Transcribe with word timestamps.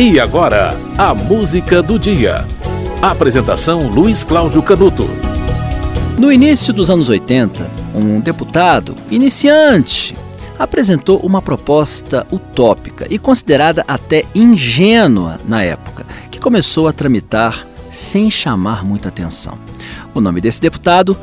E 0.00 0.20
agora, 0.20 0.76
a 0.96 1.12
música 1.12 1.82
do 1.82 1.98
dia. 1.98 2.46
Apresentação 3.02 3.88
Luiz 3.88 4.22
Cláudio 4.22 4.62
Canuto. 4.62 5.10
No 6.16 6.32
início 6.32 6.72
dos 6.72 6.88
anos 6.88 7.08
80, 7.08 7.68
um 7.92 8.20
deputado 8.20 8.94
iniciante 9.10 10.16
apresentou 10.56 11.18
uma 11.18 11.42
proposta 11.42 12.24
utópica 12.30 13.08
e 13.10 13.18
considerada 13.18 13.84
até 13.88 14.24
ingênua 14.36 15.40
na 15.48 15.64
época, 15.64 16.06
que 16.30 16.38
começou 16.38 16.86
a 16.86 16.92
tramitar 16.92 17.66
sem 17.90 18.30
chamar 18.30 18.84
muita 18.84 19.08
atenção. 19.08 19.58
O 20.14 20.20
nome 20.20 20.40
desse 20.40 20.60
deputado, 20.60 21.16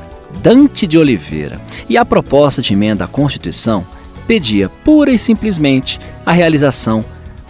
Dante 0.44 0.86
de 0.86 0.98
Oliveira, 0.98 1.62
e 1.88 1.98
a 1.98 2.04
proposta 2.04 2.62
de 2.62 2.73
emenda 2.73 3.05
à 3.05 3.07
Constituição 3.07 3.86
pedia 4.28 4.68
pura 4.68 5.14
e 5.14 5.18
simplesmente 5.18 5.98
a 6.26 6.34
realização 6.34 7.05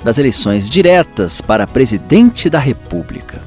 das 0.06 0.18
eleições 0.20 0.70
diretas 0.70 1.42
para 1.42 1.66
presidente 1.66 2.48
da 2.48 2.60
República. 2.60 3.42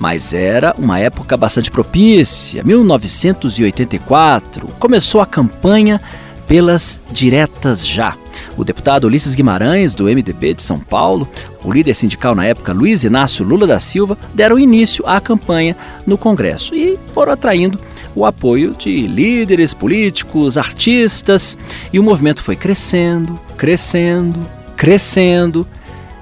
Mas 0.00 0.34
era 0.34 0.74
uma 0.76 0.98
época 0.98 1.36
bastante 1.36 1.70
propícia. 1.70 2.64
1984 2.64 4.66
começou 4.80 5.20
a 5.20 5.26
campanha 5.26 6.00
pelas 6.48 6.98
diretas 7.12 7.86
já. 7.86 8.16
O 8.56 8.64
deputado 8.64 9.04
Ulisses 9.04 9.36
Guimarães, 9.36 9.94
do 9.94 10.06
MDB 10.06 10.54
de 10.54 10.62
São 10.62 10.80
Paulo, 10.80 11.28
o 11.62 11.72
líder 11.72 11.94
sindical 11.94 12.34
na 12.34 12.46
época, 12.46 12.72
Luiz 12.72 13.04
Inácio 13.04 13.44
Lula 13.44 13.68
da 13.68 13.78
Silva, 13.78 14.18
deram 14.34 14.58
início 14.58 15.06
à 15.06 15.20
campanha 15.20 15.76
no 16.04 16.18
Congresso 16.18 16.74
e 16.74 16.98
foram 17.14 17.32
atraindo 17.32 17.78
o 18.16 18.26
apoio 18.26 18.74
de 18.76 19.06
líderes 19.06 19.72
políticos, 19.72 20.58
artistas, 20.58 21.56
e 21.92 22.00
o 22.00 22.02
movimento 22.02 22.42
foi 22.42 22.56
crescendo, 22.56 23.38
crescendo, 23.56 24.44
crescendo 24.80 25.66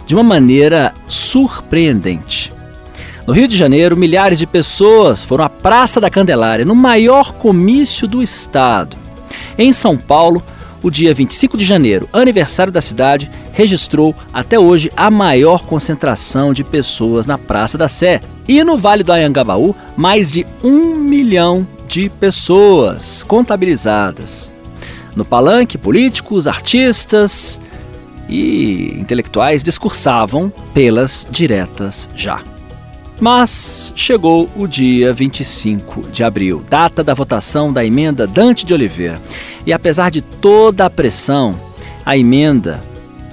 de 0.05 0.17
uma 0.17 0.25
maneira 0.25 0.93
surpreendente. 1.07 2.53
No 3.25 3.33
Rio 3.33 3.47
de 3.47 3.57
Janeiro, 3.57 3.97
milhares 3.97 4.37
de 4.37 4.49
pessoas 4.49 5.23
foram 5.23 5.45
à 5.45 5.49
Praça 5.49 6.01
da 6.01 6.11
Candelária, 6.11 6.65
no 6.65 6.75
maior 6.75 7.35
comício 7.35 8.09
do 8.09 8.21
estado. 8.21 8.97
Em 9.57 9.73
São 9.73 9.97
Paulo, 9.97 10.43
o 10.83 10.91
dia 10.91 11.15
25 11.15 11.57
de 11.57 11.65
janeiro, 11.65 12.09
aniversário 12.13 12.73
da 12.73 12.81
cidade, 12.81 13.31
registrou 13.53 14.13
até 14.33 14.59
hoje 14.59 14.91
a 14.97 15.09
maior 15.09 15.63
concentração 15.65 16.53
de 16.53 16.65
pessoas 16.65 17.29
na 17.29 17.39
Praça 17.39 17.79
da 17.79 17.89
Sé. 17.89 18.21
E 18.49 18.65
no 18.65 18.77
Vale 18.77 19.05
do 19.05 19.13
Anhangabaú, 19.13 19.73
mais 19.97 20.33
de 20.33 20.45
um 20.65 20.97
milhão 20.97 21.65
de 21.87 22.09
pessoas 22.09 23.23
contabilizadas. 23.23 24.53
No 25.15 25.25
palanque, 25.25 25.79
políticos, 25.79 26.49
artistas, 26.49 27.61
e 28.29 28.95
intelectuais 28.99 29.63
discursavam 29.63 30.53
pelas 30.75 31.27
diretas 31.31 32.09
já. 32.15 32.41
Mas 33.21 33.93
chegou 33.97 34.49
o 34.57 34.69
dia 34.69 35.13
25 35.13 36.09
de 36.13 36.23
abril, 36.23 36.65
data 36.71 37.03
da 37.03 37.15
votação 37.15 37.73
da 37.73 37.85
emenda 37.85 38.27
Dante 38.27 38.65
de 38.65 38.73
Oliveira. 38.73 39.21
E 39.67 39.73
apesar 39.73 40.11
de 40.11 40.23
toda 40.23 40.87
a 40.87 40.91
pressão, 40.91 41.59
a 42.07 42.17
emenda 42.17 42.81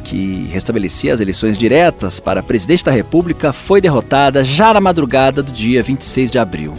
que 0.03 0.47
restabelecia 0.51 1.13
as 1.13 1.19
eleições 1.19 1.57
diretas 1.57 2.19
para 2.19 2.41
presidente 2.41 2.85
da 2.85 2.91
República 2.91 3.53
foi 3.53 3.79
derrotada 3.81 4.43
já 4.43 4.73
na 4.73 4.81
madrugada 4.81 5.43
do 5.43 5.51
dia 5.51 5.83
26 5.83 6.31
de 6.31 6.39
abril. 6.39 6.73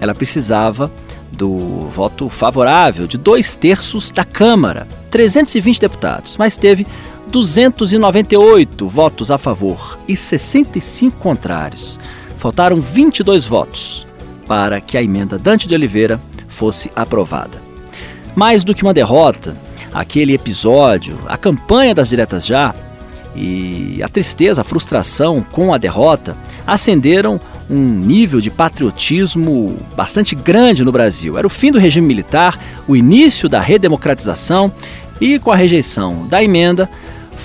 Ela 0.00 0.14
precisava 0.14 0.90
do 1.30 1.88
voto 1.88 2.28
favorável 2.28 3.06
de 3.06 3.16
dois 3.16 3.54
terços 3.54 4.10
da 4.10 4.24
Câmara, 4.24 4.88
320 5.10 5.80
deputados, 5.80 6.36
mas 6.36 6.56
teve 6.56 6.86
298 7.30 8.88
votos 8.88 9.30
a 9.30 9.38
favor 9.38 9.98
e 10.08 10.16
65 10.16 11.18
contrários. 11.18 11.98
Faltaram 12.38 12.80
22 12.80 13.44
votos 13.44 14.06
para 14.46 14.80
que 14.80 14.96
a 14.96 15.02
emenda 15.02 15.38
Dante 15.38 15.68
de 15.68 15.74
Oliveira 15.74 16.20
fosse 16.48 16.90
aprovada. 16.96 17.58
Mais 18.34 18.64
do 18.64 18.74
que 18.74 18.82
uma 18.82 18.94
derrota, 18.94 19.56
aquele 19.92 20.32
episódio, 20.32 21.18
a 21.26 21.36
campanha 21.36 21.94
das 21.94 22.08
diretas 22.08 22.46
já 22.46 22.74
e 23.36 24.02
a 24.02 24.08
tristeza, 24.08 24.62
a 24.62 24.64
frustração 24.64 25.42
com 25.42 25.72
a 25.72 25.78
derrota 25.78 26.36
acenderam 26.66 27.40
um 27.70 27.76
nível 27.76 28.40
de 28.40 28.50
patriotismo 28.50 29.76
bastante 29.94 30.34
grande 30.34 30.84
no 30.84 30.90
Brasil. 30.90 31.36
Era 31.36 31.46
o 31.46 31.50
fim 31.50 31.70
do 31.70 31.78
regime 31.78 32.06
militar, 32.06 32.58
o 32.86 32.96
início 32.96 33.48
da 33.48 33.60
redemocratização 33.60 34.72
e 35.20 35.38
com 35.38 35.50
a 35.50 35.56
rejeição 35.56 36.26
da 36.26 36.42
emenda, 36.42 36.88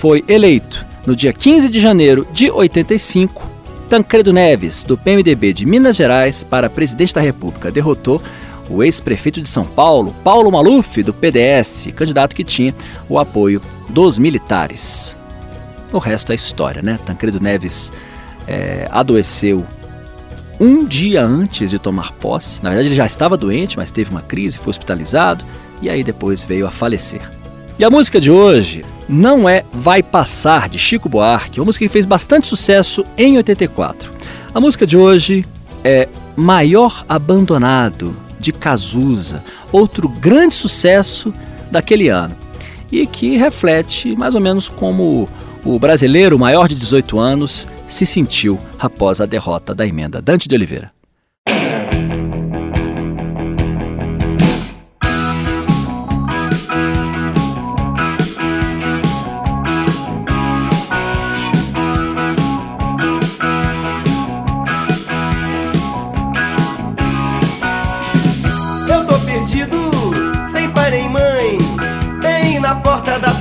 foi 0.03 0.21
eleito 0.27 0.85
no 1.05 1.15
dia 1.15 1.31
15 1.31 1.69
de 1.69 1.79
janeiro 1.79 2.27
de 2.33 2.51
85. 2.51 3.41
Tancredo 3.87 4.33
Neves, 4.33 4.83
do 4.83 4.97
PMDB 4.97 5.53
de 5.53 5.65
Minas 5.65 5.95
Gerais, 5.95 6.43
para 6.43 6.69
presidente 6.69 7.13
da 7.13 7.21
República, 7.21 7.71
derrotou 7.71 8.21
o 8.69 8.83
ex-prefeito 8.83 9.41
de 9.41 9.47
São 9.47 9.63
Paulo, 9.63 10.13
Paulo 10.21 10.51
Maluf, 10.51 11.01
do 11.01 11.13
PDS, 11.13 11.87
candidato 11.95 12.35
que 12.35 12.43
tinha 12.43 12.75
o 13.07 13.17
apoio 13.17 13.61
dos 13.87 14.19
militares. 14.19 15.15
O 15.89 15.99
resto 15.99 16.33
é 16.33 16.35
história, 16.35 16.81
né? 16.81 16.99
Tancredo 17.05 17.39
Neves 17.39 17.89
é, 18.45 18.89
adoeceu 18.91 19.65
um 20.59 20.83
dia 20.83 21.23
antes 21.23 21.69
de 21.69 21.79
tomar 21.79 22.11
posse. 22.11 22.61
Na 22.61 22.71
verdade, 22.71 22.89
ele 22.89 22.95
já 22.95 23.05
estava 23.05 23.37
doente, 23.37 23.77
mas 23.77 23.89
teve 23.89 24.11
uma 24.11 24.21
crise, 24.21 24.57
foi 24.57 24.71
hospitalizado 24.71 25.45
e 25.81 25.89
aí 25.89 26.03
depois 26.03 26.43
veio 26.43 26.67
a 26.67 26.71
falecer. 26.71 27.21
E 27.79 27.85
a 27.85 27.89
música 27.89 28.19
de 28.19 28.29
hoje 28.29 28.83
não 29.07 29.47
é 29.47 29.63
Vai 29.73 30.01
Passar, 30.01 30.69
de 30.69 30.79
Chico 30.79 31.09
Buarque, 31.09 31.59
uma 31.59 31.65
música 31.65 31.85
que 31.85 31.91
fez 31.91 32.05
bastante 32.05 32.47
sucesso 32.47 33.05
em 33.17 33.37
84. 33.37 34.11
A 34.53 34.59
música 34.59 34.85
de 34.85 34.97
hoje 34.97 35.45
é 35.83 36.07
Maior 36.35 37.05
Abandonado, 37.07 38.15
de 38.39 38.51
Cazuza, 38.51 39.43
outro 39.71 40.07
grande 40.07 40.55
sucesso 40.55 41.33
daquele 41.71 42.09
ano, 42.09 42.35
e 42.91 43.07
que 43.07 43.37
reflete 43.37 44.15
mais 44.15 44.35
ou 44.35 44.41
menos 44.41 44.67
como 44.67 45.27
o 45.65 45.79
brasileiro 45.79 46.37
maior 46.37 46.67
de 46.67 46.75
18 46.75 47.19
anos 47.19 47.67
se 47.87 48.05
sentiu 48.05 48.59
após 48.77 49.21
a 49.21 49.25
derrota 49.25 49.73
da 49.73 49.87
emenda 49.87 50.21
Dante 50.21 50.47
de 50.47 50.55
Oliveira. 50.55 50.91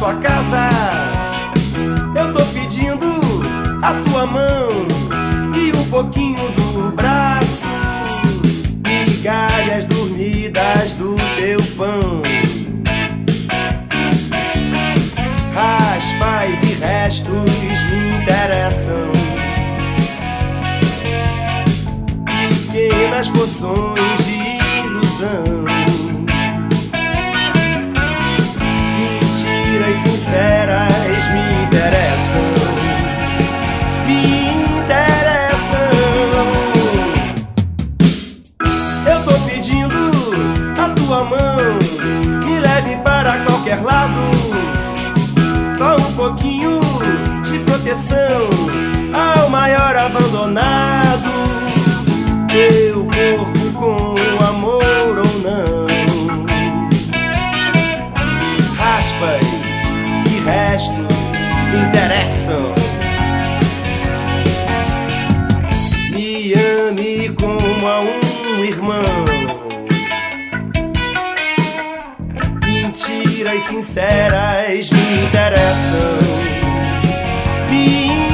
Tua 0.03 0.15
casa. 0.15 0.69
Eu 2.17 2.33
tô 2.33 2.45
pedindo 2.47 3.07
a 3.83 3.95
tua 4.03 4.27
mão 4.27 4.69
e 5.55 5.71
um 5.77 5.85
pouquinho 5.89 6.51
do 6.51 6.91
braço, 6.91 7.69
migalhas 8.85 9.85
dormidas 9.85 10.95
do 10.95 11.15
teu 11.37 11.63
pão. 11.77 12.23
Raspas 15.55 16.59
e 16.69 16.75
restos 16.81 17.83
me 17.89 18.23
interessam. 18.23 19.13
Pequenas 22.73 23.29
poções 23.29 24.12
restos 60.73 61.07
me 61.71 61.79
interessam. 61.87 62.75
Me 66.13 66.55
ame 66.55 67.29
como 67.39 67.87
a 67.87 68.01
um 68.01 68.65
irmão. 68.65 69.05
Mentiras 72.65 73.63
sinceras 73.65 74.91
me 74.91 75.25
interessam. 75.27 76.19
Me 77.69 78.32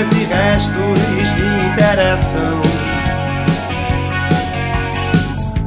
E 0.00 0.24
restos 0.26 1.32
me 1.40 1.66
interessam. 1.72 2.62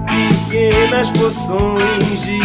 Pequenas 0.08 1.10
poções 1.10 2.22
de 2.24 2.40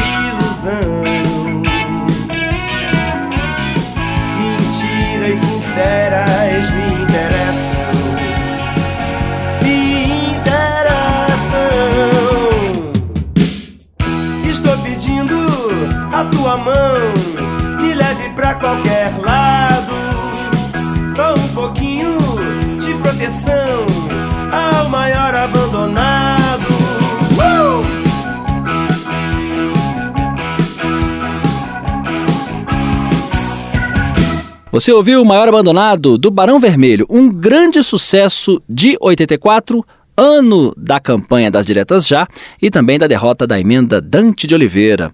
Você 34.76 34.92
ouviu 34.92 35.22
O 35.22 35.24
Maior 35.24 35.48
Abandonado 35.48 36.18
do 36.18 36.30
Barão 36.30 36.60
Vermelho, 36.60 37.06
um 37.08 37.32
grande 37.32 37.82
sucesso 37.82 38.62
de 38.68 38.94
84, 39.00 39.82
ano 40.14 40.74
da 40.76 41.00
campanha 41.00 41.50
das 41.50 41.64
diretas 41.64 42.06
já 42.06 42.28
e 42.60 42.70
também 42.70 42.98
da 42.98 43.06
derrota 43.06 43.46
da 43.46 43.58
emenda 43.58 44.02
Dante 44.02 44.46
de 44.46 44.54
Oliveira. 44.54 45.10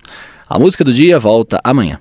A 0.48 0.58
música 0.58 0.82
do 0.82 0.92
dia 0.92 1.16
volta 1.16 1.60
amanhã. 1.62 2.00